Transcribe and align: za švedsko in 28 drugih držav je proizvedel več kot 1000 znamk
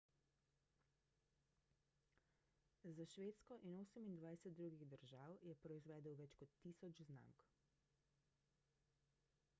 za 2.97 3.05
švedsko 3.05 3.57
in 3.69 3.77
28 3.85 4.53
drugih 4.61 4.87
držav 4.95 5.37
je 5.51 5.59
proizvedel 5.67 6.19
več 6.25 6.35
kot 6.43 6.57
1000 6.65 7.07
znamk 7.13 7.47